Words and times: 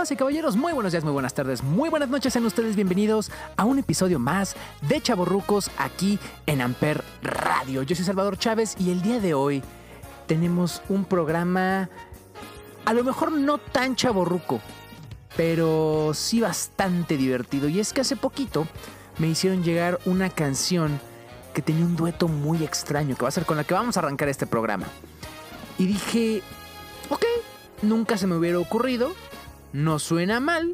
Damas 0.00 0.12
y 0.12 0.16
caballeros, 0.16 0.56
muy 0.56 0.72
buenos 0.72 0.92
días, 0.92 1.04
muy 1.04 1.12
buenas 1.12 1.34
tardes, 1.34 1.62
muy 1.62 1.90
buenas 1.90 2.08
noches, 2.08 2.32
sean 2.32 2.46
ustedes 2.46 2.74
bienvenidos 2.74 3.30
a 3.58 3.66
un 3.66 3.78
episodio 3.78 4.18
más 4.18 4.56
de 4.80 4.98
Chaborrucos 4.98 5.70
aquí 5.76 6.18
en 6.46 6.62
Amper 6.62 7.04
Radio. 7.22 7.82
Yo 7.82 7.94
soy 7.94 8.06
Salvador 8.06 8.38
Chávez 8.38 8.76
y 8.78 8.92
el 8.92 9.02
día 9.02 9.20
de 9.20 9.34
hoy 9.34 9.62
tenemos 10.26 10.80
un 10.88 11.04
programa 11.04 11.90
a 12.86 12.94
lo 12.94 13.04
mejor 13.04 13.30
no 13.30 13.58
tan 13.58 13.94
chaborruco, 13.94 14.62
pero 15.36 16.12
sí 16.14 16.40
bastante 16.40 17.18
divertido. 17.18 17.68
Y 17.68 17.78
es 17.78 17.92
que 17.92 18.00
hace 18.00 18.16
poquito 18.16 18.66
me 19.18 19.28
hicieron 19.28 19.62
llegar 19.62 19.98
una 20.06 20.30
canción 20.30 20.98
que 21.52 21.60
tenía 21.60 21.84
un 21.84 21.96
dueto 21.96 22.26
muy 22.26 22.64
extraño, 22.64 23.16
que 23.16 23.22
va 23.22 23.28
a 23.28 23.32
ser 23.32 23.44
con 23.44 23.58
la 23.58 23.64
que 23.64 23.74
vamos 23.74 23.98
a 23.98 24.00
arrancar 24.00 24.30
este 24.30 24.46
programa. 24.46 24.86
Y 25.76 25.84
dije, 25.84 26.42
ok, 27.10 27.26
nunca 27.82 28.16
se 28.16 28.26
me 28.26 28.36
hubiera 28.36 28.58
ocurrido, 28.58 29.12
no 29.72 29.98
suena 29.98 30.40
mal, 30.40 30.72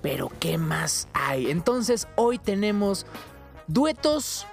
pero 0.00 0.30
¿qué 0.40 0.58
más 0.58 1.08
hay? 1.12 1.50
Entonces 1.50 2.08
hoy 2.16 2.38
tenemos 2.38 3.06
duetos 3.66 4.46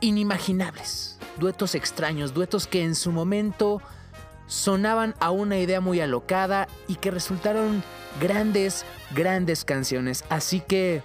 inimaginables, 0.00 1.18
duetos 1.38 1.74
extraños, 1.74 2.34
duetos 2.34 2.66
que 2.66 2.82
en 2.82 2.94
su 2.94 3.12
momento 3.12 3.80
sonaban 4.46 5.14
a 5.20 5.30
una 5.30 5.58
idea 5.58 5.80
muy 5.80 6.00
alocada 6.00 6.68
y 6.88 6.96
que 6.96 7.10
resultaron 7.10 7.82
grandes, 8.20 8.84
grandes 9.14 9.64
canciones. 9.64 10.24
Así 10.28 10.60
que 10.60 11.02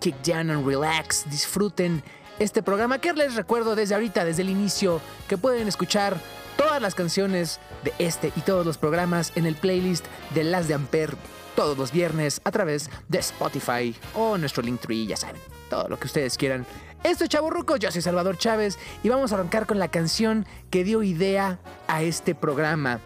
kick 0.00 0.16
down 0.22 0.50
and 0.50 0.66
relax, 0.66 1.28
disfruten 1.30 2.02
este 2.38 2.62
programa 2.62 2.98
que 2.98 3.12
les 3.12 3.36
recuerdo 3.36 3.76
desde 3.76 3.94
ahorita, 3.94 4.24
desde 4.24 4.42
el 4.42 4.50
inicio, 4.50 5.00
que 5.28 5.38
pueden 5.38 5.68
escuchar 5.68 6.18
todas 6.56 6.82
las 6.82 6.94
canciones 6.94 7.60
de 7.84 7.92
este 7.98 8.32
y 8.34 8.40
todos 8.40 8.66
los 8.66 8.78
programas 8.78 9.32
en 9.36 9.46
el 9.46 9.54
playlist 9.54 10.06
de 10.34 10.44
Las 10.44 10.68
de 10.68 10.74
Amper 10.74 11.16
todos 11.54 11.78
los 11.78 11.92
viernes 11.92 12.40
a 12.44 12.50
través 12.50 12.90
de 13.08 13.18
Spotify 13.18 13.94
o 14.14 14.36
nuestro 14.38 14.62
Linktree, 14.62 15.06
ya 15.06 15.16
saben, 15.16 15.40
todo 15.70 15.88
lo 15.88 15.98
que 15.98 16.06
ustedes 16.06 16.36
quieran. 16.36 16.66
Esto 17.02 17.24
es 17.24 17.30
Chavo 17.30 17.50
Ruco, 17.50 17.76
yo 17.76 17.90
soy 17.90 18.02
Salvador 18.02 18.38
Chávez 18.38 18.78
y 19.02 19.08
vamos 19.08 19.32
a 19.32 19.36
arrancar 19.36 19.66
con 19.66 19.78
la 19.78 19.88
canción 19.88 20.46
que 20.70 20.84
dio 20.84 21.02
idea 21.02 21.58
a 21.86 22.02
este 22.02 22.34
programa. 22.34 23.00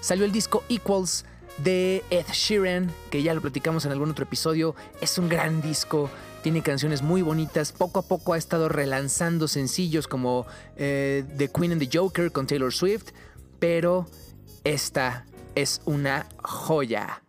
Salió 0.00 0.24
el 0.24 0.32
disco 0.32 0.62
Equals 0.68 1.24
de 1.58 2.04
Ed 2.10 2.26
Sheeran, 2.32 2.92
que 3.10 3.22
ya 3.22 3.34
lo 3.34 3.40
platicamos 3.40 3.84
en 3.84 3.92
algún 3.92 4.10
otro 4.10 4.24
episodio. 4.24 4.74
Es 5.00 5.18
un 5.18 5.28
gran 5.28 5.60
disco 5.60 6.10
tiene 6.42 6.62
canciones 6.62 7.02
muy 7.02 7.20
bonitas. 7.20 7.72
Poco 7.72 7.98
a 7.98 8.02
poco 8.02 8.32
ha 8.32 8.38
estado 8.38 8.68
relanzando 8.68 9.48
sencillos 9.48 10.06
como 10.06 10.46
eh, 10.76 11.24
The 11.36 11.48
Queen 11.48 11.72
and 11.72 11.80
the 11.80 11.98
Joker 11.98 12.30
con 12.30 12.46
Taylor 12.46 12.72
Swift. 12.72 13.10
Pero 13.58 14.06
esta 14.64 15.24
es 15.54 15.80
una 15.84 16.26
joya. 16.42 17.22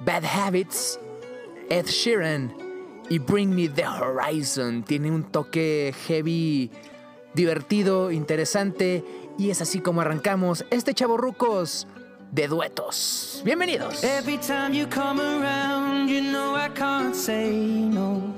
Bad 0.00 0.24
Habits, 0.24 0.98
Ed 1.70 1.86
Sheeran 1.86 2.54
y 3.08 3.18
Bring 3.18 3.54
Me 3.54 3.68
the 3.68 3.86
Horizon. 3.86 4.82
Tiene 4.82 5.10
un 5.10 5.24
toque 5.24 5.94
heavy, 6.06 6.70
divertido, 7.34 8.10
interesante. 8.10 9.04
Y 9.38 9.50
es 9.50 9.62
así 9.62 9.80
como 9.80 10.00
arrancamos 10.00 10.64
este 10.70 10.94
Chavo 10.94 11.16
Rucos 11.16 11.86
de 12.32 12.48
duetos. 12.48 13.42
Bienvenidos. 13.44 14.02
Every 14.04 14.38
time 14.38 14.72
you 14.72 14.86
come 14.88 15.20
around, 15.20 16.08
you 16.08 16.20
know 16.20 16.56
I 16.56 16.68
can't 16.74 17.14
say 17.14 17.50
no. 17.52 18.37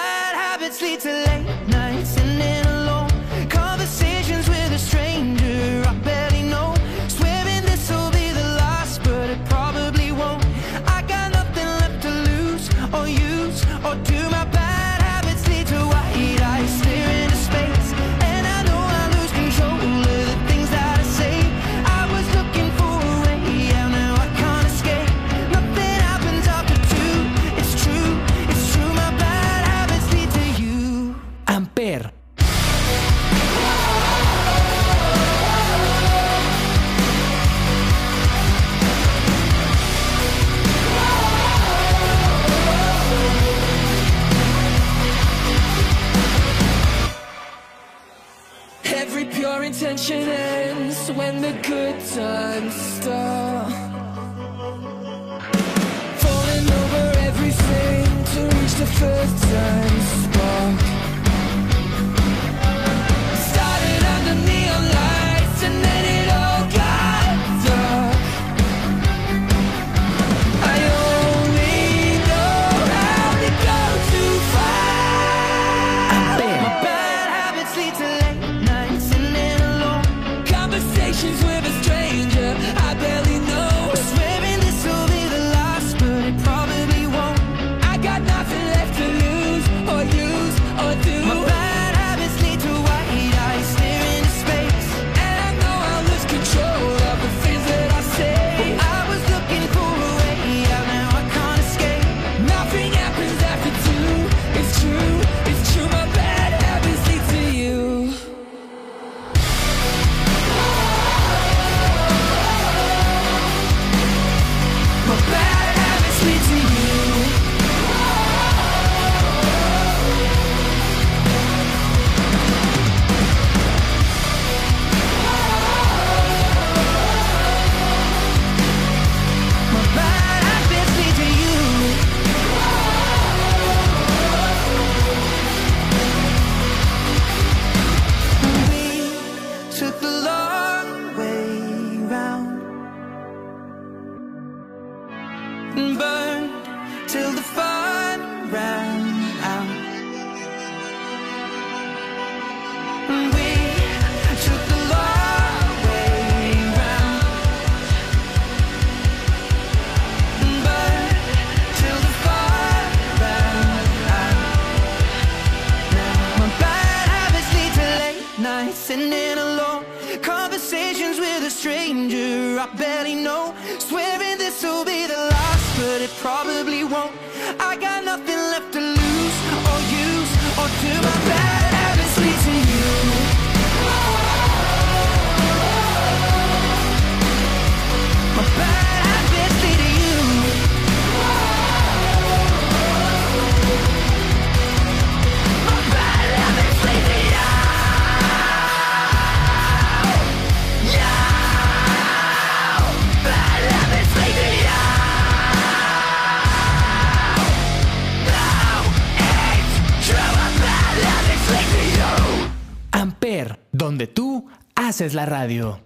haces 215.01 215.15
la 215.15 215.25
radio. 215.25 215.79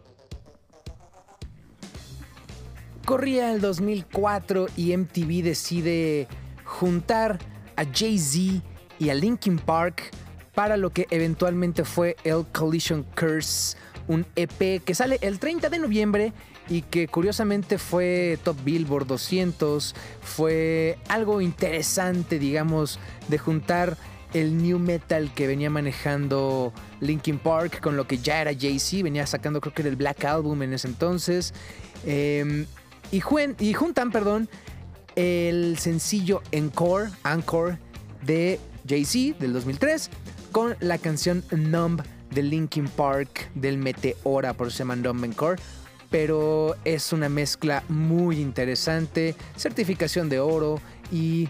Corría 3.05 3.53
el 3.53 3.61
2004 3.61 4.67
y 4.75 4.97
MTV 4.97 5.41
decide 5.41 6.27
juntar 6.65 7.39
a 7.77 7.85
Jay-Z 7.85 8.61
y 8.99 9.09
a 9.09 9.13
Linkin 9.13 9.57
Park 9.57 10.11
para 10.53 10.75
lo 10.75 10.89
que 10.89 11.07
eventualmente 11.11 11.85
fue 11.85 12.17
el 12.25 12.45
Collision 12.51 13.03
Curse, 13.15 13.77
un 14.09 14.25
EP 14.35 14.83
que 14.83 14.93
sale 14.93 15.17
el 15.21 15.39
30 15.39 15.69
de 15.69 15.79
noviembre 15.79 16.33
y 16.67 16.81
que 16.81 17.07
curiosamente 17.07 17.77
fue 17.77 18.37
Top 18.43 18.57
Billboard 18.65 19.07
200, 19.07 19.95
fue 20.21 20.97
algo 21.07 21.39
interesante, 21.39 22.37
digamos, 22.37 22.99
de 23.29 23.37
juntar 23.37 23.95
el 24.35 24.61
new 24.61 24.77
metal 24.79 25.33
que 25.33 25.47
venía 25.47 25.69
manejando 25.69 26.73
Linkin 26.99 27.39
Park 27.39 27.79
con 27.81 27.95
lo 27.97 28.05
que 28.05 28.17
ya 28.17 28.41
era 28.41 28.51
Jay-Z, 28.53 29.03
venía 29.03 29.25
sacando 29.25 29.61
creo 29.61 29.73
que 29.73 29.81
era 29.81 29.89
el 29.89 29.95
Black 29.95 30.25
Album 30.25 30.61
en 30.63 30.73
ese 30.73 30.87
entonces. 30.87 31.53
Y, 32.05 33.21
juen- 33.21 33.55
y 33.59 33.73
juntan, 33.73 34.11
perdón, 34.11 34.49
el 35.15 35.77
sencillo 35.77 36.41
Encore, 36.51 37.09
Encore 37.23 37.77
de 38.23 38.59
Jay-Z 38.87 39.37
del 39.39 39.53
2003 39.53 40.09
con 40.51 40.75
la 40.79 40.97
canción 40.97 41.43
Numb 41.51 42.01
de 42.31 42.43
Linkin 42.43 42.87
Park 42.89 43.49
del 43.55 43.77
Meteora, 43.77 44.53
por 44.53 44.67
eso 44.67 44.77
se 44.77 44.83
llama 44.83 44.95
Numb 44.97 45.23
Encore. 45.23 45.61
Pero 46.09 46.75
es 46.85 47.13
una 47.13 47.29
mezcla 47.29 47.83
muy 47.89 48.39
interesante, 48.39 49.35
certificación 49.57 50.29
de 50.29 50.39
oro 50.39 50.79
y 51.11 51.49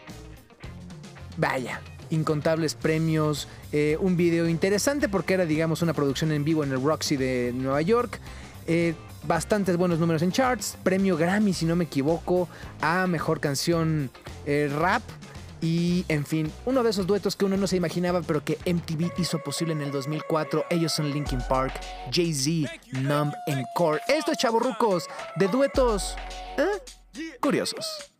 vaya, 1.37 1.81
incontables 2.09 2.75
premios, 2.75 3.47
eh, 3.71 3.97
un 3.99 4.17
video 4.17 4.47
interesante 4.47 5.09
porque 5.09 5.35
era, 5.35 5.45
digamos, 5.45 5.81
una 5.81 5.93
producción 5.93 6.31
en 6.31 6.43
vivo 6.43 6.63
en 6.63 6.71
el 6.71 6.81
Roxy 6.81 7.17
de 7.17 7.51
Nueva 7.55 7.81
York. 7.81 8.19
eh, 8.67 8.95
bastantes 9.27 9.77
buenos 9.77 9.99
números 9.99 10.21
en 10.21 10.31
charts, 10.31 10.77
premio 10.83 11.17
Grammy, 11.17 11.53
si 11.53 11.65
no 11.65 11.75
me 11.75 11.85
equivoco, 11.85 12.47
a 12.81 13.07
mejor 13.07 13.39
canción 13.39 14.09
eh, 14.45 14.71
rap. 14.73 15.01
Y 15.61 16.05
en 16.09 16.25
fin, 16.25 16.51
uno 16.65 16.83
de 16.83 16.91
esos 16.91 17.07
duetos 17.07 17.35
que 17.35 17.45
uno 17.45 17.57
no 17.57 17.65
se 17.65 17.75
imaginaba, 17.75 18.21
pero 18.21 18.43
que 18.43 18.59
MTV 18.65 19.13
hizo 19.17 19.39
posible 19.39 19.73
en 19.73 19.81
el 19.81 19.91
2004. 19.91 20.65
Ellos 20.69 20.91
son 20.91 21.11
Linkin 21.11 21.39
Park, 21.49 21.73
Jay-Z, 22.11 22.71
Numb 23.01 23.33
Encore. 23.47 23.99
Esto 24.07 24.31
es 24.31 24.37
Chavorrucos 24.37 25.07
de 25.37 25.47
duetos 25.47 26.15
¿eh? 26.57 27.29
curiosos. 27.39 28.11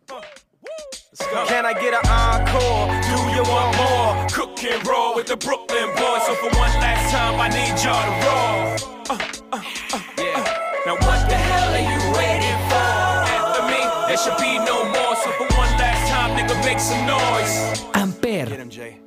Can 1.18 1.64
I 1.64 1.72
get 1.72 1.94
an 1.94 2.04
encore? 2.10 2.92
Do 3.08 3.16
you 3.34 3.42
want 3.48 3.76
more? 3.76 4.26
Cook 4.28 4.62
and 4.64 4.86
roll 4.86 5.14
with 5.14 5.26
the 5.26 5.36
Brooklyn 5.36 5.88
boys. 5.96 6.26
So 6.26 6.34
for 6.34 6.50
one 6.58 6.72
last 6.76 7.10
time, 7.10 7.40
I 7.40 7.48
need 7.48 7.72
y'all 7.80 8.04
to 8.04 8.14
roll. 8.26 8.76
Uh, 9.08 9.18
uh, 9.52 9.62
uh, 9.94 10.02
yeah. 10.18 10.44
Now 10.84 10.94
what 10.96 11.28
the 11.28 11.34
hell 11.34 11.72
are 11.72 11.78
you 11.78 12.00
waiting 12.12 12.60
for? 12.68 12.92
After 13.32 13.62
me, 13.64 13.80
there 14.08 14.18
should 14.18 14.36
be 14.36 14.58
no 14.58 14.84
more. 14.84 15.16
So 15.16 15.30
for 15.32 15.46
one 15.56 15.72
last 15.80 16.10
time, 16.10 16.36
nigga, 16.36 16.62
make 16.64 16.80
some 16.80 17.06
noise. 17.06 17.80
Amper. 17.94 18.48
Get 18.48 18.60
him, 18.60 18.68
Jay. 18.68 18.98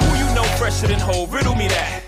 Who 0.00 0.16
you 0.16 0.34
know 0.34 0.44
fresher 0.56 0.86
than 0.86 1.00
whole? 1.00 1.26
Riddle 1.26 1.56
me 1.56 1.66
that. 1.68 2.07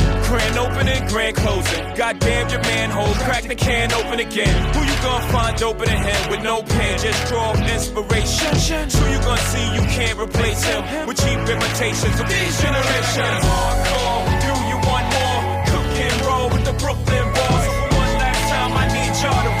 Grand 0.31 0.57
opening, 0.57 1.05
grand 1.09 1.35
closing. 1.35 1.83
Goddamn 1.93 2.47
your 2.47 2.61
manhole, 2.61 3.13
crack 3.15 3.43
the 3.43 3.53
can 3.53 3.91
open 3.91 4.21
again. 4.21 4.73
Who 4.73 4.79
you 4.79 4.95
gonna 5.03 5.27
find 5.27 5.61
open 5.61 5.89
in 5.89 5.97
him 5.97 6.29
with 6.31 6.41
no 6.41 6.63
pen? 6.63 6.99
Just 6.99 7.27
draw 7.27 7.51
inspiration. 7.51 8.87
Who 8.95 9.11
you 9.11 9.19
gonna 9.19 9.41
see 9.51 9.65
you 9.75 9.81
can't 9.91 10.17
replace 10.17 10.63
him 10.63 11.05
with 11.05 11.19
cheap 11.19 11.35
imitations 11.35 12.17
of 12.17 12.29
these 12.31 12.55
generations? 12.63 13.43
Hardcore, 13.43 14.23
do 14.47 14.53
you 14.71 14.77
want 14.87 15.05
more? 15.11 15.41
Cook 15.67 15.99
and 15.99 16.21
roll 16.23 16.47
with 16.47 16.63
the 16.63 16.75
Brooklyn 16.79 17.27
boys. 17.35 17.67
One 17.91 18.13
last 18.23 18.43
time, 18.55 18.71
I 18.71 18.87
need 18.87 19.11
y'all 19.19 19.43
to 19.51 19.60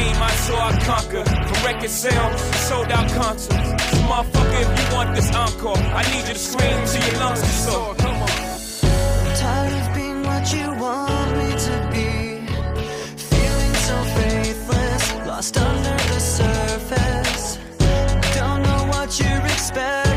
came, 0.01 0.21
I 0.21 0.31
saw, 0.45 0.69
I 0.69 0.79
conquered. 0.91 1.27
From 1.47 1.59
record 1.65 1.89
sales, 1.89 2.41
sold 2.67 2.91
out 2.91 3.09
concerts. 3.11 3.69
So 3.89 3.97
motherfucker, 4.09 4.61
if 4.65 4.69
you 4.79 4.95
want 4.95 5.15
this 5.15 5.29
encore, 5.43 5.83
I 5.99 6.03
need 6.11 6.25
you 6.27 6.33
to 6.33 6.43
scream 6.49 6.77
till 6.89 7.03
your 7.07 7.19
lungs 7.21 7.41
get 7.41 7.57
sore. 7.65 7.95
Come 8.03 8.17
on. 8.27 8.35
Tired 9.41 9.73
of 9.81 9.87
being 9.95 10.21
what 10.29 10.45
you 10.55 10.67
want 10.83 11.31
me 11.39 11.49
to 11.67 11.75
be. 11.93 12.09
Feeling 13.31 13.75
so 13.87 13.97
faithless, 14.17 15.03
lost 15.29 15.57
under 15.57 15.97
the 16.11 16.19
surface. 16.19 17.45
Don't 18.37 18.61
know 18.67 18.81
what 18.93 19.09
you're 19.19 19.45
expecting 19.53 20.10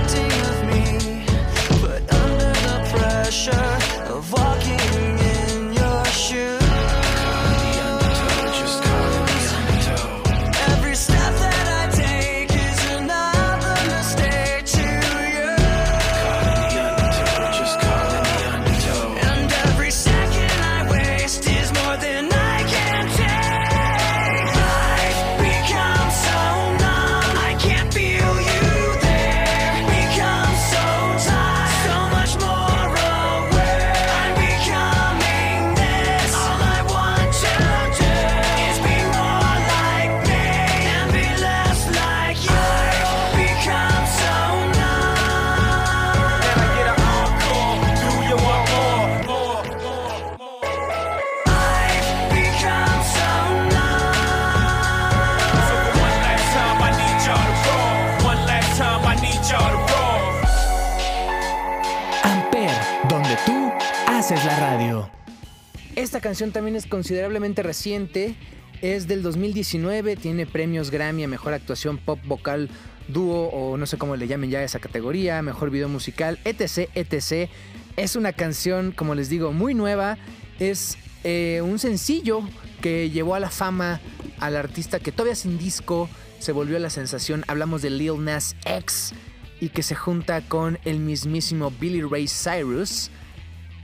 canción 66.35 66.51
también 66.51 66.75
es 66.75 66.87
considerablemente 66.87 67.63
reciente. 67.63 68.35
Es 68.83 69.07
del 69.07 69.23
2019, 69.23 70.17
tiene 70.17 70.47
premios 70.47 70.91
Grammy 70.91 71.23
a 71.23 71.29
Mejor 71.29 71.53
Actuación 71.55 71.97
Pop 71.97 72.19
Vocal 72.25 72.71
Dúo 73.07 73.51
o 73.51 73.77
no 73.77 73.87
sé 73.87 73.99
cómo 73.99 74.17
le 74.17 74.27
llamen 74.27 74.51
ya 74.51 74.61
esa 74.65 74.81
categoría, 74.81 75.41
Mejor 75.43 75.71
Video 75.71 75.89
Musical, 75.89 76.41
etc, 76.45 76.91
etc. 76.97 77.49
Es 77.97 78.17
una 78.17 78.33
canción, 78.33 78.91
como 78.91 79.15
les 79.15 79.29
digo, 79.29 79.53
muy 79.53 79.75
nueva. 79.75 80.19
Es 80.59 80.99
eh, 81.23 81.61
un 81.63 81.79
sencillo 81.79 82.41
que 82.83 83.11
llevó 83.11 83.37
a 83.37 83.41
la 83.41 83.51
fama 83.51 84.01
al 84.41 84.57
artista 84.57 84.99
que 84.99 85.13
todavía 85.13 85.37
sin 85.37 85.57
disco 85.57 86.09
se 86.41 86.51
volvió 86.51 86.81
la 86.81 86.91
sensación. 86.91 87.45
Hablamos 87.47 87.81
de 87.81 87.91
Lil 87.91 88.25
Nas 88.25 88.57
X 88.65 89.13
y 89.61 89.69
que 89.69 89.85
se 89.85 89.95
junta 89.95 90.41
con 90.41 90.81
el 90.85 90.99
mismísimo 90.99 91.71
Billy 91.71 92.03
Ray 92.03 92.27
Cyrus, 92.27 93.13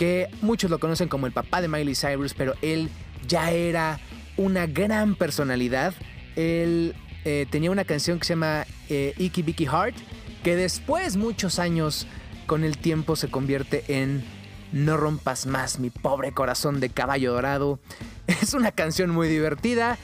que 0.00 0.30
muchos 0.40 0.70
lo 0.70 0.78
conocen 0.78 1.10
como 1.10 1.26
el 1.26 1.32
papá 1.32 1.60
de 1.60 1.68
Miley 1.68 1.94
Cyrus, 1.94 2.32
pero 2.32 2.54
él 2.62 2.88
ya 3.28 3.50
era 3.50 4.00
una 4.38 4.66
gran 4.66 5.14
personalidad. 5.14 5.92
Él 6.36 6.94
eh, 7.26 7.44
tenía 7.50 7.70
una 7.70 7.84
canción 7.84 8.18
que 8.18 8.24
se 8.24 8.32
llama 8.32 8.64
eh, 8.88 9.12
Icky 9.18 9.42
Bicky 9.42 9.66
Heart, 9.66 9.94
que 10.42 10.56
después, 10.56 11.18
muchos 11.18 11.58
años, 11.58 12.06
con 12.46 12.64
el 12.64 12.78
tiempo 12.78 13.14
se 13.14 13.30
convierte 13.30 13.84
en 13.88 14.24
No 14.72 14.96
rompas 14.96 15.44
más 15.44 15.78
mi 15.78 15.90
pobre 15.90 16.32
corazón 16.32 16.80
de 16.80 16.88
caballo 16.88 17.34
dorado. 17.34 17.78
Es 18.26 18.54
una 18.54 18.72
canción 18.72 19.10
muy 19.10 19.28
divertida, 19.28 19.98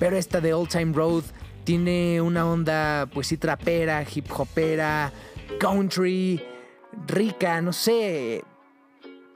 pero 0.00 0.16
esta 0.16 0.40
de 0.40 0.54
Old 0.54 0.70
Time 0.70 0.92
Road 0.92 1.22
tiene 1.62 2.20
una 2.20 2.50
onda, 2.50 3.08
pues 3.14 3.28
sí, 3.28 3.36
trapera, 3.36 4.04
hip 4.12 4.26
hopera, 4.36 5.12
country, 5.60 6.42
rica, 7.06 7.60
no 7.60 7.72
sé. 7.72 8.42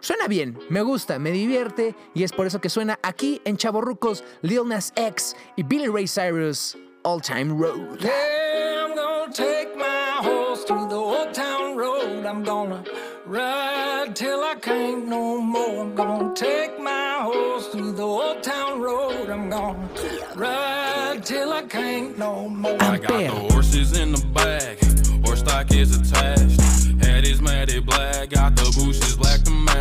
Suena 0.04 0.28
bien, 0.28 0.58
me 0.68 0.82
gusta, 0.82 1.18
me 1.18 1.30
divierte 1.30 1.94
y 2.12 2.24
es 2.24 2.32
por 2.32 2.46
eso 2.46 2.60
que 2.60 2.68
suena 2.68 2.98
aquí 3.02 3.40
en 3.46 3.56
Chaborrucos 3.56 4.22
Lil 4.42 4.68
Nas 4.68 4.92
X 4.96 5.34
y 5.56 5.62
Billy 5.62 5.86
Ray 5.86 6.06
Cyrus 6.06 6.76
All 7.04 7.22
Time 7.22 7.54
Road. 7.58 8.00
Yeah, 8.00 8.84
I'm 8.84 8.94
gonna 8.94 9.32
take 9.32 9.74
my 9.74 10.20
horse 10.20 10.64
through 10.66 10.90
the 10.90 10.94
old 10.94 11.32
town 11.32 11.78
road. 11.78 12.26
I'm 12.26 12.44
gonna 12.44 12.84
ride 13.24 14.14
till 14.14 14.44
I 14.44 14.56
can't 14.60 15.08
no 15.08 15.40
more. 15.40 15.86
I'm 15.86 15.94
gonna 15.94 16.34
take 16.34 16.78
my 16.78 17.20
horse 17.22 17.68
through 17.68 17.92
the 17.92 18.02
old 18.02 18.42
town 18.42 18.82
road. 18.82 19.30
I'm 19.30 19.48
gonna 19.48 19.88
ride 20.36 21.24
till 21.24 21.50
I 21.50 21.62
can't 21.62 22.18
no 22.18 22.50
more. 22.50 22.76
I 22.78 22.98
got 22.98 23.08
the 23.08 23.30
horses 23.30 23.98
in 23.98 24.12
the 24.12 24.22
back, 24.34 24.84
horse 25.24 25.40
stock 25.40 25.72
is 25.72 25.96
attached. 25.96 26.60
Head 27.02 27.26
is 27.26 27.40
matted 27.40 27.86
black, 27.86 28.28
got 28.28 28.54
the 28.54 28.64
bushes 28.64 29.16
black 29.16 29.42
to 29.44 29.50
match. 29.50 29.73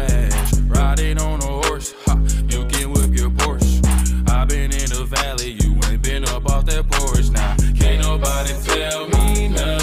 Riding 0.94 1.20
on 1.22 1.42
a 1.42 1.46
horse, 1.46 1.96
ha, 2.06 2.20
you 2.50 2.68
can 2.68 2.92
whip 2.92 3.18
your 3.18 3.32
Porsche. 3.32 4.30
i 4.30 4.46
been 4.46 4.72
in 4.72 4.90
the 4.90 5.06
valley, 5.10 5.58
you 5.60 5.74
ain't 5.90 6.04
been 6.04 6.24
up 6.26 6.46
off 6.52 6.68
that 6.68 6.88
porch. 6.88 7.32
Now, 7.32 7.56
can't 7.74 8.04
nobody 8.04 8.54
tell 8.64 9.08
me 9.08 9.48
nothing. 9.48 9.83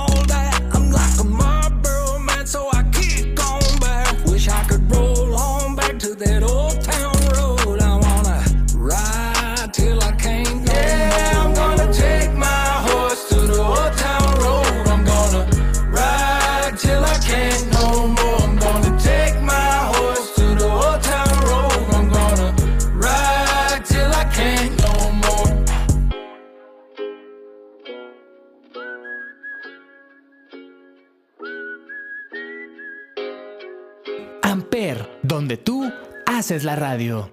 tú 35.57 35.91
haces 36.25 36.63
la 36.63 36.75
radio. 36.75 37.31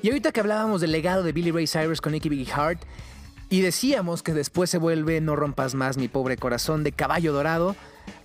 Y 0.00 0.08
ahorita 0.08 0.32
que 0.32 0.40
hablábamos 0.40 0.80
del 0.80 0.92
legado 0.92 1.22
de 1.22 1.32
Billy 1.32 1.50
Ray 1.50 1.66
Cyrus 1.66 2.00
con 2.00 2.12
Nicky 2.12 2.28
Biggie 2.28 2.52
Heart, 2.52 2.82
y 3.50 3.62
decíamos 3.62 4.22
que 4.22 4.34
después 4.34 4.68
se 4.68 4.78
vuelve 4.78 5.20
No 5.20 5.34
rompas 5.34 5.74
más 5.74 5.96
mi 5.96 6.08
pobre 6.08 6.36
corazón 6.36 6.84
de 6.84 6.92
caballo 6.92 7.32
dorado, 7.32 7.74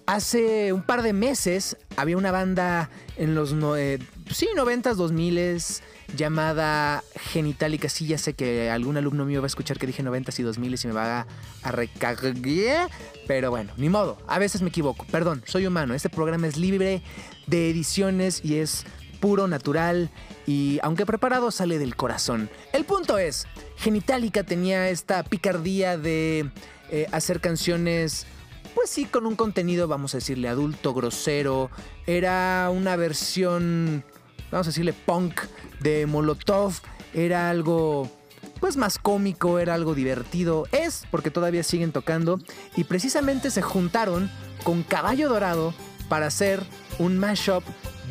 hace 0.06 0.74
un 0.74 0.84
par 0.84 1.02
de 1.02 1.14
meses 1.14 1.78
había 1.96 2.18
una 2.18 2.32
banda 2.32 2.90
en 3.18 3.36
los 3.36 3.56
eh, 3.78 4.00
sí, 4.32 4.48
90s, 4.56 4.96
2000s 4.96 5.82
llamada 6.16 7.04
Genitalica. 7.16 7.90
Sí, 7.90 8.08
ya 8.08 8.18
sé 8.18 8.34
que 8.34 8.70
algún 8.70 8.98
alumno 8.98 9.26
mío 9.26 9.42
va 9.42 9.46
a 9.46 9.48
escuchar 9.48 9.78
que 9.78 9.88
dije 9.88 10.04
90s 10.04 10.40
y 10.40 10.44
2000s 10.44 10.84
y 10.84 10.88
me 10.88 10.94
va 10.94 11.20
a, 11.20 11.28
a. 11.64 12.88
Pero 13.28 13.50
bueno, 13.52 13.72
ni 13.78 13.90
modo. 13.90 14.18
A 14.28 14.40
veces 14.40 14.62
me 14.62 14.70
equivoco. 14.70 15.06
Perdón, 15.12 15.44
soy 15.46 15.66
humano. 15.66 15.94
Este 15.94 16.10
programa 16.10 16.48
es 16.48 16.58
libre 16.58 17.02
de 17.48 17.70
ediciones 17.70 18.44
y 18.44 18.56
es 18.56 18.86
puro, 19.20 19.48
natural 19.48 20.10
y 20.46 20.80
aunque 20.84 21.06
preparado 21.06 21.50
sale 21.52 21.80
del 21.80 21.96
corazón. 21.96 22.50
El 22.74 22.84
punto 22.84 23.18
es, 23.18 23.48
Genitalica 23.78 24.44
tenía 24.44 24.90
esta 24.90 25.24
picardía 25.24 25.98
de 25.98 26.50
eh, 26.92 27.08
hacer 27.12 27.40
canciones 27.40 28.28
pues 28.76 28.90
sí, 28.90 29.06
con 29.06 29.26
un 29.26 29.36
contenido, 29.36 29.88
vamos 29.88 30.14
a 30.14 30.18
decirle, 30.18 30.48
adulto, 30.48 30.94
grosero. 30.94 31.70
Era 32.08 32.70
una 32.74 32.96
versión, 32.96 34.04
vamos 34.54 34.68
a 34.68 34.70
decirle, 34.70 34.94
punk 34.94 35.42
de 35.80 36.06
Molotov. 36.06 36.74
Era 37.14 37.50
algo, 37.50 38.10
pues 38.60 38.78
más 38.78 38.98
cómico, 38.98 39.60
era 39.60 39.74
algo 39.74 39.96
divertido. 39.96 40.68
Es, 40.72 41.04
porque 41.12 41.32
todavía 41.32 41.64
siguen 41.64 41.92
tocando. 41.92 42.40
Y 42.76 42.86
precisamente 42.86 43.52
se 43.52 43.62
juntaron 43.62 44.32
con 44.64 44.84
Caballo 44.84 45.30
Dorado 45.30 45.74
para 46.08 46.28
hacer 46.28 46.64
un 47.00 47.18
mashup 47.18 47.64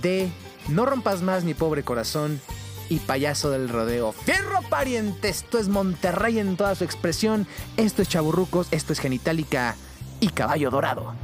de 0.02 0.30
No 0.68 0.84
rompas 0.86 1.22
más 1.22 1.44
mi 1.44 1.54
pobre 1.54 1.82
corazón 1.82 2.40
y 2.88 2.98
payaso 2.98 3.50
del 3.50 3.68
rodeo. 3.68 4.12
Fierro 4.12 4.60
pariente, 4.68 5.28
esto 5.28 5.58
es 5.58 5.68
Monterrey 5.68 6.38
en 6.38 6.56
toda 6.56 6.74
su 6.74 6.84
expresión. 6.84 7.46
Esto 7.76 8.02
es 8.02 8.08
Chaburrucos, 8.08 8.68
esto 8.70 8.92
es 8.92 9.00
Genitalica 9.00 9.76
y 10.20 10.28
Caballo 10.28 10.70
Dorado. 10.70 11.14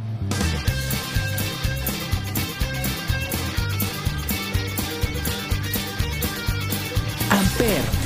Amper. 7.59 7.98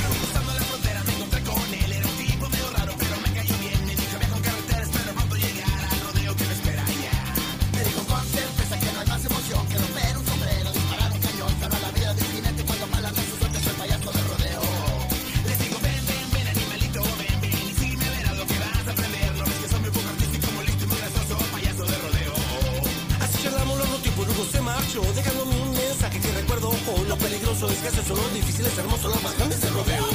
Lo 27.63 27.69
peligroso 27.69 27.69
es 27.69 27.79
que 27.79 27.89
hace 27.89 28.09
solo 28.09 28.29
difícil 28.35 28.67
es 28.67 28.79
hermoso, 28.79 29.09
lo 29.09 29.17
más 29.17 29.37
grande 29.37 29.57
del 29.57 29.73
rodeo. 29.75 30.07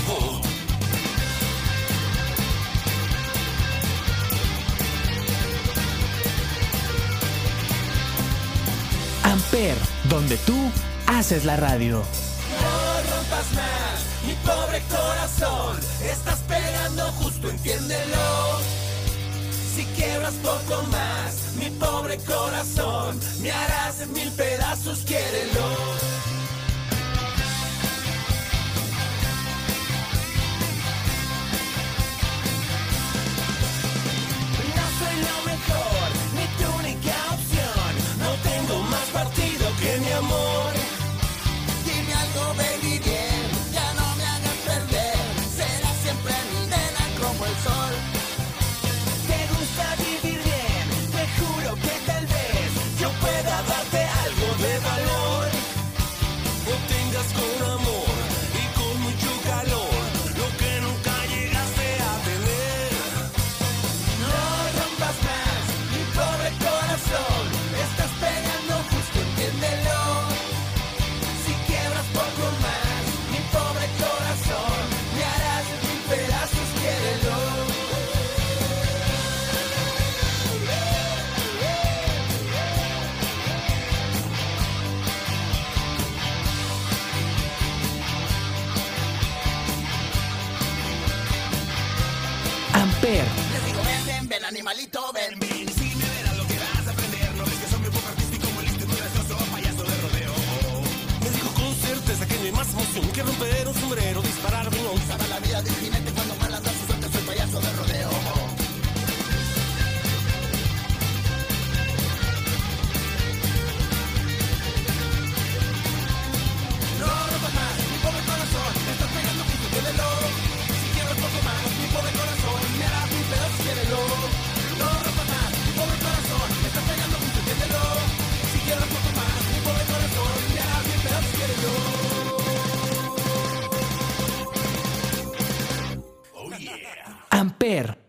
Amper, 9.24 9.78
donde 10.10 10.38
tú 10.38 10.72
haces 11.08 11.46
la 11.46 11.58
radio. 11.58 12.04
No 12.62 13.16
rompas 13.16 13.54
más, 13.54 14.06
mi 14.26 14.34
pobre 14.46 14.82
corazón. 14.90 15.80
Estás 16.04 16.40
pegando 16.48 17.04
justo, 17.14 17.50
entiéndelo. 17.50 18.60
Si 19.76 19.86
quiebras 19.96 20.34
poco 20.36 20.84
más, 20.92 21.54
mi 21.56 21.70
pobre 21.72 22.18
corazón, 22.20 23.20
me 23.42 23.52
harás 23.52 24.02
en 24.02 24.12
mil 24.14 24.32
pedazos, 24.32 25.00
quiérelo. 25.06 26.27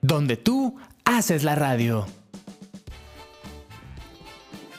Donde 0.08 0.38
tú 0.38 0.74
haces 1.04 1.44
la 1.44 1.54
radio. 1.54 2.06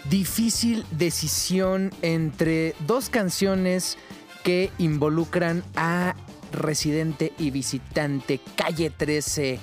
Difícil 0.10 0.84
decisión 0.90 1.92
entre 2.02 2.74
dos 2.88 3.12
canciones 3.12 4.00
que 4.44 4.72
involucran 4.80 5.64
a 5.76 6.16
residente 6.52 7.32
y 7.38 7.52
visitante 7.52 8.40
calle 8.56 8.90
13, 8.90 9.60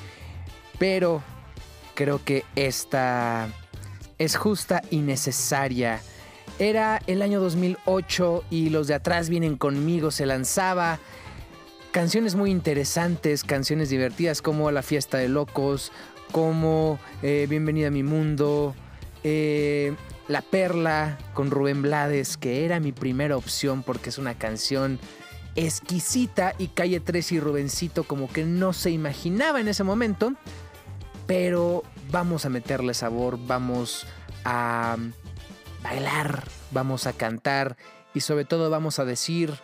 pero 0.79 1.21
creo 1.97 2.23
que 2.23 2.45
esta 2.55 3.49
es 4.19 4.37
justa 4.37 4.83
y 4.91 4.99
necesaria. 4.99 6.01
Era 6.61 7.03
el 7.09 7.23
año 7.23 7.41
2008 7.41 8.45
y 8.51 8.71
los 8.71 8.87
de 8.87 8.95
atrás 8.95 9.29
vienen 9.29 9.57
conmigo, 9.57 10.13
se 10.13 10.27
lanzaba 10.27 11.01
canciones 11.97 12.35
muy 12.35 12.51
interesantes, 12.51 13.43
canciones 13.43 13.89
divertidas 13.89 14.43
como 14.43 14.71
La 14.71 14.83
Fiesta 14.83 15.17
de 15.17 15.31
Locos, 15.31 15.93
como 16.31 16.99
eh, 17.23 17.47
Bienvenida 17.49 17.89
a 17.89 17.91
mi 17.91 18.03
mundo, 18.03 18.75
eh, 19.25 19.95
La 20.29 20.43
Perla 20.43 21.17
con 21.33 21.51
Rubén 21.51 21.81
Blades, 21.81 22.37
que 22.37 22.67
era 22.67 22.81
mi 22.81 22.93
primera 22.93 23.35
opción 23.39 23.83
porque 23.83 24.11
es 24.11 24.19
una 24.19 24.35
canción 24.35 25.01
exquisita 25.55 26.53
y 26.59 26.69
Calle 26.69 27.01
3 27.01 27.33
y 27.33 27.41
Rubencito 27.41 28.05
como 28.05 28.29
que 28.29 28.45
no 28.45 28.75
se 28.75 28.91
imaginaba 28.91 29.59
en 29.63 29.69
ese 29.69 29.83
momento, 29.83 30.35
pero 31.27 31.83
vamos 32.11 32.45
a 32.45 32.51
meterle 32.51 32.93
sabor, 32.93 33.39
vamos 33.47 34.07
a 34.45 34.99
bailar, 35.83 36.45
vamos 36.73 37.07
a 37.07 37.15
cantar 37.15 37.79
y 38.13 38.21
sobre 38.21 38.45
todo 38.45 38.69
vamos 38.69 38.99
a 38.99 39.07
decir, 39.07 39.55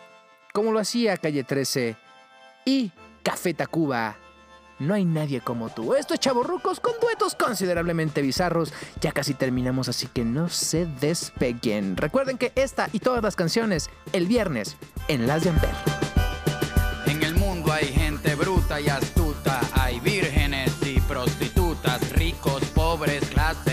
como 0.51 0.71
lo 0.71 0.79
hacía 0.79 1.15
Calle 1.17 1.43
13, 1.43 1.95
y 2.65 2.91
Café 3.23 3.53
Tacuba. 3.53 4.17
No 4.79 4.93
hay 4.93 5.05
nadie 5.05 5.39
como 5.39 5.69
tú. 5.69 5.93
Esto 5.93 6.13
es 6.13 6.19
Chavorrucos 6.19 6.79
con 6.79 6.93
duetos 6.99 7.35
considerablemente 7.35 8.21
bizarros. 8.21 8.73
Ya 8.99 9.11
casi 9.11 9.33
terminamos, 9.33 9.87
así 9.87 10.07
que 10.07 10.25
no 10.25 10.49
se 10.49 10.85
despeguen. 10.85 11.95
Recuerden 11.95 12.37
que 12.37 12.51
esta 12.55 12.89
y 12.91 12.99
todas 12.99 13.23
las 13.23 13.35
canciones 13.35 13.89
el 14.11 14.27
viernes 14.27 14.75
en 15.07 15.27
Las 15.27 15.43
de 15.43 15.51
Amper. 15.51 15.69
En 17.05 17.23
el 17.23 17.35
mundo 17.35 17.71
hay 17.71 17.85
gente 17.85 18.35
bruta 18.35 18.81
y 18.81 18.89
astuta, 18.89 19.61
hay 19.73 19.99
vírgenes 19.99 20.73
y 20.85 20.99
prostitutas, 21.01 22.11
ricos, 22.11 22.63
pobres, 22.73 23.23
clase 23.29 23.72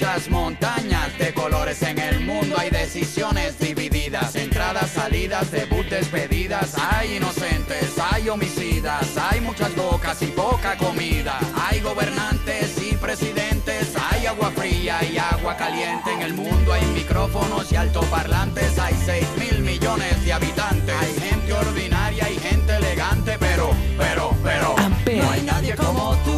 muchas 0.00 0.30
montañas 0.30 1.18
de 1.18 1.34
colores. 1.34 1.82
En 1.82 1.98
el 1.98 2.20
mundo 2.20 2.54
hay 2.56 2.70
decisiones 2.70 3.58
divididas, 3.58 4.36
entradas, 4.36 4.90
salidas, 4.90 5.50
debut, 5.50 5.86
despedidas. 5.86 6.76
Hay 6.78 7.16
inocentes, 7.16 7.98
hay 7.98 8.28
homicidas, 8.28 9.16
hay 9.16 9.40
muchas 9.40 9.74
bocas 9.74 10.22
y 10.22 10.26
poca 10.26 10.76
comida. 10.76 11.40
Hay 11.56 11.80
gobernantes 11.80 12.80
y 12.80 12.94
presidentes, 12.94 13.92
hay 14.12 14.26
agua 14.26 14.52
fría 14.52 15.02
y 15.02 15.18
agua 15.18 15.56
caliente. 15.56 16.12
En 16.12 16.22
el 16.22 16.34
mundo 16.34 16.72
hay 16.72 16.86
micrófonos 16.94 17.72
y 17.72 17.74
altoparlantes, 17.74 18.78
hay 18.78 18.94
6 19.04 19.26
mil 19.36 19.62
millones 19.62 20.24
de 20.24 20.32
habitantes. 20.32 20.94
Hay 20.94 21.28
gente 21.28 21.52
ordinaria 21.52 22.30
y 22.30 22.38
gente 22.38 22.76
elegante, 22.76 23.36
pero, 23.40 23.70
pero, 23.96 24.32
pero. 24.44 24.76
No 24.78 25.30
hay 25.32 25.42
nadie 25.42 25.74
como 25.74 26.14
tú. 26.24 26.37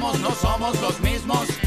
no 0.00 0.34
somos 0.34 0.80
los 0.80 0.98
mismos. 1.00 1.59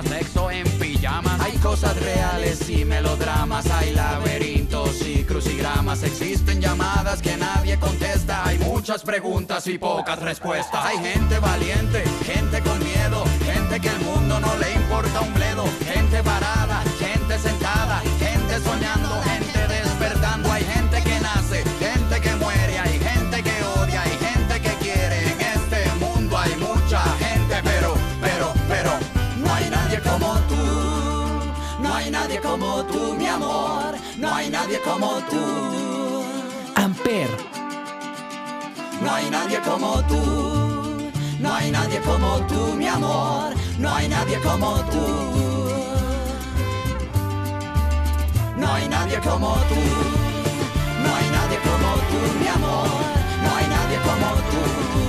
Sexo 0.00 0.50
en 0.50 0.66
pijamas. 0.78 1.38
Hay 1.40 1.52
cosas 1.58 1.94
reales 2.00 2.70
y 2.70 2.84
melodramas. 2.86 3.66
Hay 3.70 3.92
laberintos 3.92 5.02
y 5.06 5.24
crucigramas. 5.24 6.02
Existen 6.02 6.60
llamadas 6.60 7.20
que 7.20 7.36
nadie 7.36 7.78
contesta. 7.78 8.46
Hay 8.46 8.58
muchas 8.58 9.02
preguntas 9.02 9.66
y 9.66 9.76
pocas 9.76 10.18
respuestas. 10.20 10.82
Hay 10.84 10.96
gente 10.98 11.38
valiente, 11.40 12.04
gente 12.24 12.62
con 12.62 12.78
miedo, 12.78 13.24
gente 13.44 13.80
que 13.80 13.88
el 13.88 14.00
mundo 14.00 14.40
no 14.40 14.56
le 14.56 14.72
importa 14.72 15.20
un 15.20 15.34
bledo. 15.34 15.64
Gente 15.84 16.22
parada, 16.22 16.41
como 34.84 35.18
tú. 35.30 36.24
Amper, 36.74 37.28
No 39.02 39.12
hay 39.14 39.30
nadie 39.30 39.60
como 39.60 40.02
tú. 40.06 41.10
No 41.40 41.54
hay 41.54 41.70
nadie 41.70 42.00
como 42.00 42.38
tú, 42.46 42.74
mi 42.76 42.86
amor. 42.86 43.54
No 43.78 43.94
hay 43.94 44.08
nadie 44.08 44.38
como 44.40 44.74
tú. 44.92 45.06
No 48.56 48.72
hay 48.72 48.88
nadie 48.88 49.18
como 49.20 49.54
tú. 49.54 49.80
No 51.04 51.14
hay 51.16 51.28
nadie 51.36 51.58
como 51.68 51.90
tú, 52.10 52.38
mi 52.40 52.48
amor. 52.48 52.88
No 53.44 53.56
hay 53.56 53.66
nadie 53.68 53.98
como 54.06 54.28
tú. 54.50 55.01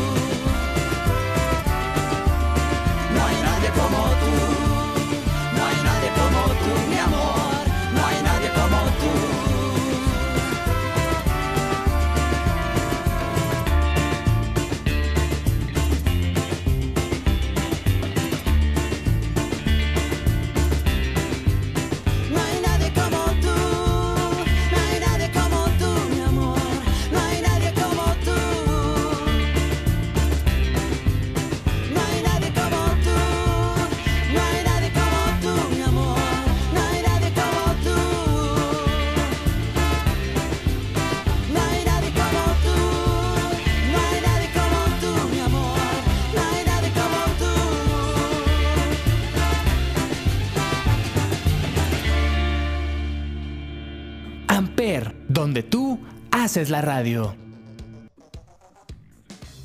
Haces 56.54 56.70
la 56.70 56.82
radio. 56.84 57.36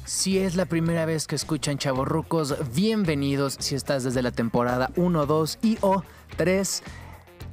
Si 0.06 0.38
es 0.38 0.56
la 0.56 0.64
primera 0.64 1.04
vez 1.04 1.26
que 1.26 1.34
escuchan 1.34 1.76
Chavorrucos, 1.76 2.56
bienvenidos. 2.74 3.58
Si 3.60 3.74
estás 3.74 4.04
desde 4.04 4.22
la 4.22 4.30
temporada 4.30 4.90
1, 4.96 5.26
2 5.26 5.58
y 5.60 5.76
o 5.82 6.02
3, 6.38 6.82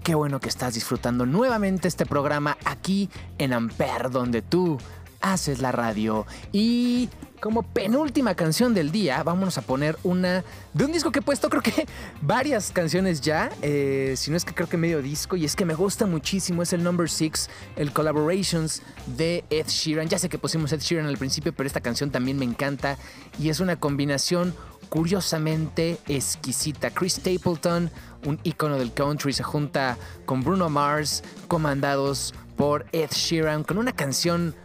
qué 0.05 0.15
bueno 0.15 0.39
que 0.39 0.47
estás 0.47 0.75
disfrutando 0.75 1.25
nuevamente 1.25 1.89
este 1.89 2.05
programa 2.05 2.57
aquí 2.63 3.09
en 3.37 3.51
Amper, 3.51 4.09
donde 4.09 4.41
tú 4.41 4.77
haces 5.19 5.59
la 5.59 5.73
radio. 5.73 6.25
Y 6.53 7.09
como 7.39 7.63
penúltima 7.63 8.35
canción 8.35 8.73
del 8.73 8.91
día, 8.91 9.21
vámonos 9.23 9.57
a 9.57 9.61
poner 9.61 9.97
una 10.03 10.43
de 10.73 10.85
un 10.85 10.91
disco 10.91 11.11
que 11.11 11.19
he 11.19 11.21
puesto, 11.21 11.49
creo 11.49 11.61
que 11.61 11.85
varias 12.21 12.71
canciones 12.71 13.21
ya, 13.21 13.51
eh, 13.61 14.13
si 14.17 14.31
no 14.31 14.37
es 14.37 14.45
que 14.45 14.53
creo 14.53 14.67
que 14.67 14.77
medio 14.77 15.01
disco, 15.01 15.35
y 15.35 15.45
es 15.45 15.55
que 15.55 15.65
me 15.65 15.73
gusta 15.73 16.05
muchísimo, 16.05 16.61
es 16.61 16.73
el 16.73 16.83
Number 16.83 17.09
6, 17.09 17.49
el 17.75 17.91
Collaborations 17.91 18.81
de 19.17 19.43
Ed 19.49 19.67
Sheeran. 19.67 20.07
Ya 20.07 20.19
sé 20.19 20.29
que 20.29 20.37
pusimos 20.37 20.71
Ed 20.71 20.79
Sheeran 20.79 21.07
al 21.07 21.17
principio, 21.17 21.53
pero 21.53 21.67
esta 21.67 21.81
canción 21.81 22.11
también 22.11 22.37
me 22.37 22.45
encanta 22.45 22.97
y 23.39 23.49
es 23.49 23.59
una 23.59 23.79
combinación 23.79 24.53
curiosamente 24.89 25.97
exquisita. 26.07 26.89
Chris 26.91 27.13
Stapleton, 27.13 27.91
un 28.25 28.39
ícono 28.43 28.77
del 28.77 28.93
country, 28.93 29.33
se 29.33 29.43
junta 29.43 29.97
con 30.25 30.43
Bruno 30.43 30.69
Mars, 30.69 31.23
comandados 31.47 32.33
por 32.55 32.85
Ed 32.91 33.09
Sheeran, 33.11 33.63
con 33.63 33.77
una 33.77 33.91
canción 33.91 34.55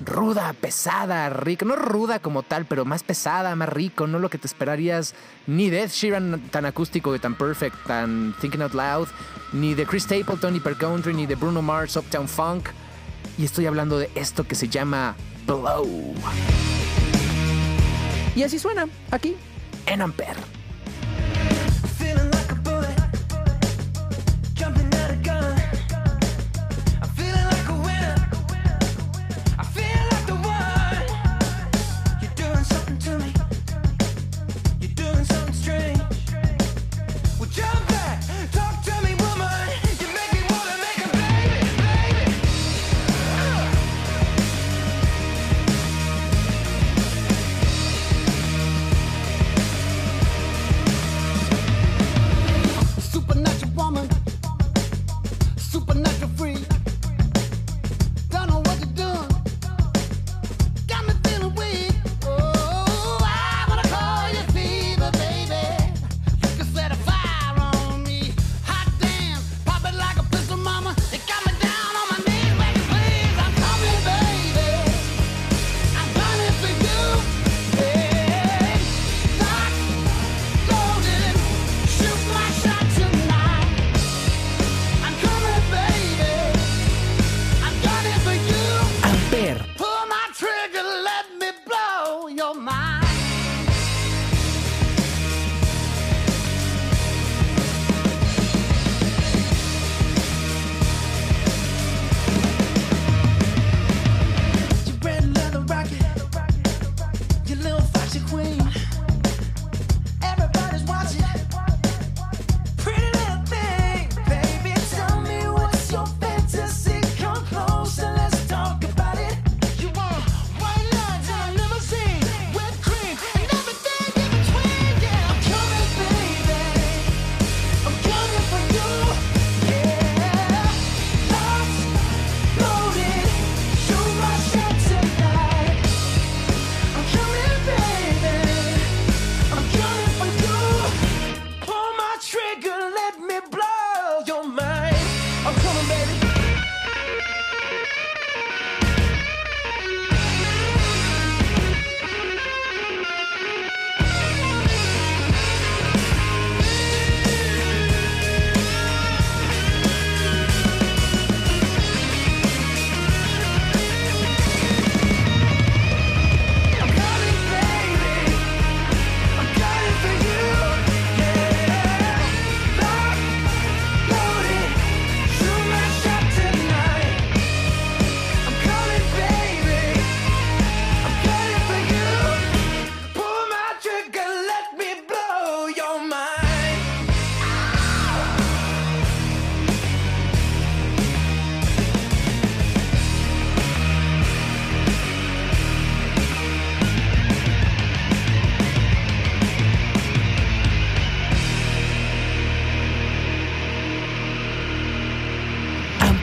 ruda, 0.00 0.52
pesada, 0.52 1.28
rica. 1.30 1.64
No 1.64 1.76
ruda 1.76 2.18
como 2.18 2.42
tal, 2.42 2.64
pero 2.66 2.84
más 2.84 3.02
pesada, 3.02 3.54
más 3.56 3.68
rico. 3.68 4.06
No 4.06 4.18
lo 4.18 4.30
que 4.30 4.38
te 4.38 4.46
esperarías 4.46 5.14
ni 5.46 5.70
de 5.70 5.82
Ed 5.82 5.90
Sheeran 5.90 6.40
tan 6.50 6.66
acústico 6.66 7.14
y 7.14 7.18
tan 7.18 7.34
perfect, 7.34 7.76
tan 7.86 8.34
thinking 8.40 8.62
out 8.62 8.74
loud, 8.74 9.08
ni 9.52 9.74
de 9.74 9.86
Chris 9.86 10.04
Stapleton, 10.04 10.56
Hyper 10.56 10.76
Country, 10.76 11.14
ni 11.14 11.26
de 11.26 11.34
Bruno 11.34 11.62
Mars, 11.62 11.96
Uptown 11.96 12.28
Funk. 12.28 12.68
Y 13.38 13.44
estoy 13.44 13.66
hablando 13.66 13.98
de 13.98 14.10
esto 14.14 14.44
que 14.44 14.54
se 14.54 14.68
llama 14.68 15.14
Blow. 15.46 16.14
Y 18.34 18.42
así 18.42 18.58
suena 18.58 18.86
aquí 19.10 19.36
en 19.86 20.02
Ampere. 20.02 20.59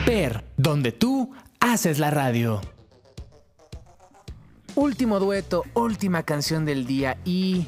Amper, 0.07 0.45
donde 0.55 0.93
tú 0.93 1.33
haces 1.59 1.99
la 1.99 2.09
radio. 2.09 2.61
Último 4.73 5.19
dueto, 5.19 5.65
última 5.73 6.23
canción 6.23 6.63
del 6.63 6.87
día 6.87 7.17
y... 7.25 7.67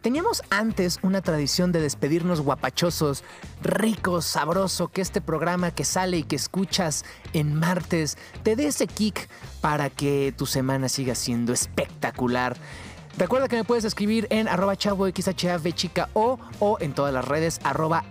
Teníamos 0.00 0.42
antes 0.48 0.98
una 1.02 1.20
tradición 1.20 1.72
de 1.72 1.82
despedirnos 1.82 2.40
guapachosos, 2.40 3.22
rico, 3.60 4.22
sabroso, 4.22 4.88
que 4.88 5.02
este 5.02 5.20
programa 5.20 5.72
que 5.72 5.84
sale 5.84 6.16
y 6.16 6.22
que 6.22 6.36
escuchas 6.36 7.04
en 7.34 7.54
martes 7.54 8.16
te 8.42 8.56
dé 8.56 8.68
ese 8.68 8.86
kick 8.86 9.28
para 9.60 9.90
que 9.90 10.32
tu 10.34 10.46
semana 10.46 10.88
siga 10.88 11.14
siendo 11.14 11.52
espectacular. 11.52 12.56
Recuerda 13.20 13.48
que 13.48 13.56
me 13.56 13.64
puedes 13.64 13.84
escribir 13.84 14.26
en 14.30 14.48
arroba 14.48 14.76
chavo 14.76 15.10
chica 15.10 16.08
o, 16.14 16.38
o 16.58 16.78
en 16.80 16.94
todas 16.94 17.12
las 17.12 17.22
redes 17.22 17.60
arroba. 17.64 18.02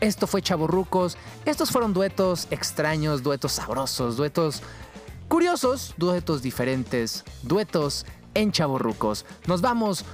Esto 0.00 0.28
fue 0.28 0.42
Chavorrucos. 0.42 1.18
Estos 1.44 1.72
fueron 1.72 1.92
duetos 1.92 2.46
extraños, 2.52 3.24
duetos 3.24 3.50
sabrosos, 3.50 4.16
duetos 4.16 4.62
curiosos, 5.26 5.92
duetos 5.96 6.40
diferentes, 6.40 7.24
duetos 7.42 8.06
en 8.34 8.52
Chavorrucos. 8.52 9.26
Nos 9.48 9.60
vamos 9.60 10.04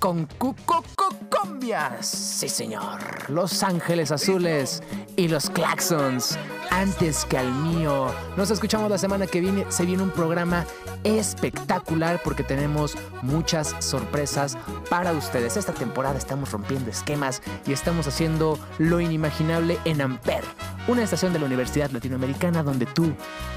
con 0.00 0.26
Cucococombias. 0.38 2.06
Sí, 2.06 2.48
señor. 2.48 3.28
Los 3.28 3.62
Ángeles 3.62 4.10
Azules 4.10 4.82
y 5.14 5.28
los 5.28 5.50
Claxons. 5.50 6.38
Antes 6.70 7.26
que 7.26 7.36
al 7.36 7.52
mío. 7.52 8.06
Nos 8.36 8.50
escuchamos 8.50 8.90
la 8.90 8.96
semana 8.96 9.26
que 9.26 9.40
viene. 9.40 9.66
Se 9.68 9.84
viene 9.84 10.02
un 10.02 10.10
programa 10.10 10.64
espectacular 11.04 12.20
porque 12.24 12.42
tenemos 12.42 12.96
muchas 13.22 13.76
sorpresas 13.78 14.56
para 14.88 15.12
ustedes. 15.12 15.56
Esta 15.56 15.74
temporada 15.74 16.16
estamos 16.18 16.50
rompiendo 16.50 16.90
esquemas 16.90 17.42
y 17.66 17.72
estamos 17.72 18.06
haciendo 18.06 18.58
lo 18.78 19.00
inimaginable 19.00 19.78
en 19.84 20.00
Amper, 20.00 20.44
una 20.88 21.02
estación 21.02 21.32
de 21.32 21.38
la 21.38 21.46
Universidad 21.46 21.90
Latinoamericana 21.90 22.62
donde 22.62 22.86
tú 22.86 23.12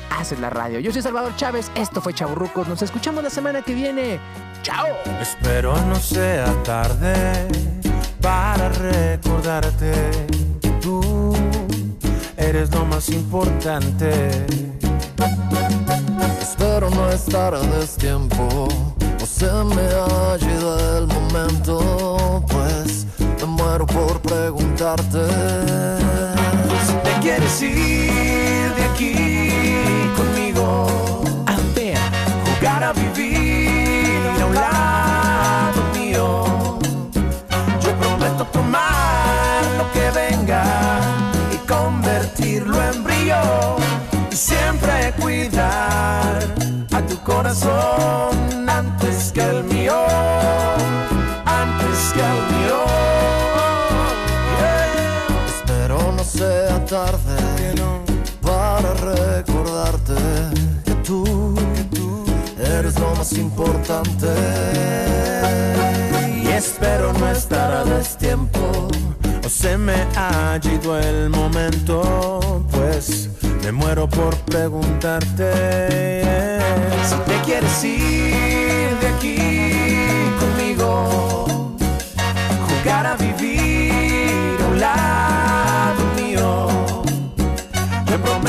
haces 0.10 0.40
la 0.40 0.50
radio. 0.50 0.80
Yo 0.80 0.92
soy 0.92 1.02
Salvador 1.02 1.36
Chávez, 1.36 1.72
esto 1.76 2.02
fue 2.02 2.14
Chaburrucos. 2.14 2.68
Nos 2.68 2.82
escuchamos 2.82 3.24
la 3.24 3.30
semana 3.30 3.62
que 3.62 3.74
viene. 3.74 4.20
¡Chao! 4.62 4.88
Espero 5.22 5.76
no 5.88 5.96
sea 5.96 6.46
tarde 6.64 7.48
para 8.22 8.70
recordarte 8.70 9.92
que 10.62 10.70
tú 10.82 11.36
eres 12.38 12.74
lo 12.74 12.86
más 12.86 13.10
importante. 13.10 14.46
Espero 16.42 16.90
no 16.90 17.10
estar 17.10 17.54
a 17.54 17.60
destiempo 17.60 18.68
o 19.22 19.26
se 19.26 19.52
me 19.52 19.82
ha 19.82 20.38
ido 20.40 20.98
el 20.98 21.08
momento, 21.08 22.44
pues 22.48 23.06
me 23.40 23.46
muero 23.46 23.86
por 23.86 24.22
preguntarte. 24.22 26.33
Te 27.02 27.12
quieres 27.22 27.62
ir 27.62 28.74
de 28.76 28.84
aquí 28.92 29.14
conmigo, 30.16 31.24
Amper, 31.48 31.98
jugar 32.46 32.84
a 32.84 32.94
vivir 32.94 34.20
a 34.42 34.46
un 34.46 34.56
lado 34.56 35.82
mío. 35.96 36.80
Yo 37.82 37.92
prometo 37.96 38.46
tomar 38.46 39.64
lo 39.78 39.92
que 39.92 40.12
venga 40.12 40.64
y 41.52 41.58
convertirlo 41.68 42.82
en 42.92 43.04
brillo 43.04 43.78
y 44.32 44.36
siempre 44.36 45.14
cuidar 45.20 46.44
a 46.92 47.02
tu 47.08 47.18
corazón 47.24 48.43
para 58.42 58.94
recordarte 58.94 60.14
que 60.86 60.94
tú, 61.04 61.56
eres 62.60 63.00
lo 63.00 63.16
más 63.16 63.34
importante. 63.34 64.28
Y 66.44 66.48
espero 66.50 67.12
no 67.14 67.32
estar 67.32 67.74
a 67.74 67.84
destiempo 67.84 68.90
o 69.44 69.50
se 69.50 69.76
me 69.76 70.06
ha 70.16 70.60
ido 70.64 71.00
el 71.00 71.30
momento, 71.30 72.64
pues 72.72 73.30
me 73.64 73.72
muero 73.72 74.08
por 74.08 74.36
preguntarte 74.46 76.22
si 77.10 77.16
te 77.26 77.42
quieres 77.44 77.84
ir 77.84 78.63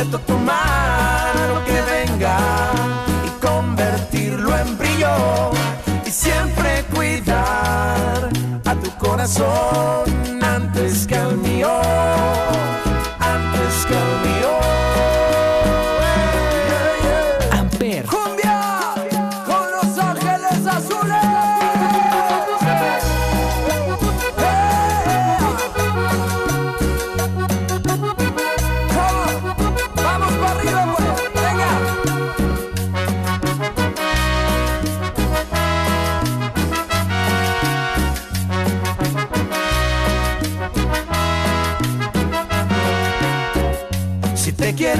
Prometo 0.05 0.19
tomar 0.27 1.35
lo 1.49 1.65
que 1.65 1.81
venga 1.81 2.37
y 3.25 3.45
convertirlo 3.45 4.59
en 4.59 4.77
brillo 4.77 5.51
y 6.05 6.11
siempre 6.11 6.85
cuidar 6.95 8.29
a 8.67 8.75
tu 8.75 8.91
corazón 8.99 10.05
antes 10.43 11.07
que 11.07 11.17
al 11.17 11.37
mío, 11.39 11.71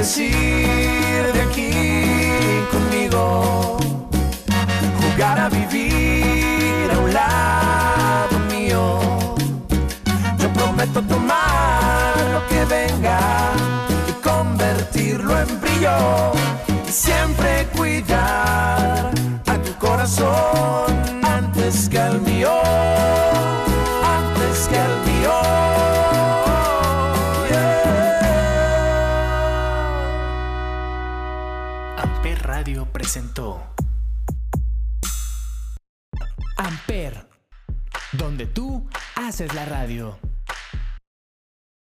te 0.05 0.44